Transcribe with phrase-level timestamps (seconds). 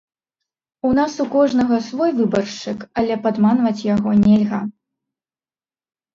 [0.87, 4.61] У нас у кожнага свой выбаршчык, але падманваць яго нельга.